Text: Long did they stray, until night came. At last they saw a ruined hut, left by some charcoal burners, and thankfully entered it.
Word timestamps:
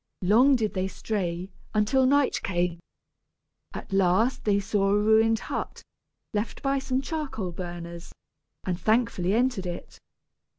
Long 0.23 0.55
did 0.55 0.73
they 0.73 0.87
stray, 0.87 1.51
until 1.75 2.07
night 2.07 2.41
came. 2.41 2.79
At 3.75 3.93
last 3.93 4.45
they 4.45 4.59
saw 4.59 4.89
a 4.89 4.97
ruined 4.97 5.37
hut, 5.37 5.83
left 6.33 6.63
by 6.63 6.79
some 6.79 7.01
charcoal 7.01 7.51
burners, 7.51 8.11
and 8.65 8.79
thankfully 8.79 9.35
entered 9.35 9.67
it. 9.67 9.99